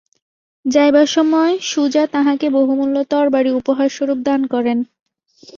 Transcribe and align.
যাইবার 0.65 1.07
সময় 1.07 1.53
সুজা 1.63 2.03
তাঁহাকে 2.07 2.47
বহুমূল্য 2.49 2.95
তরবারি 3.03 3.51
উপহারস্বরূপ 3.51 4.19
দান 4.23 4.41
করেন। 4.47 4.77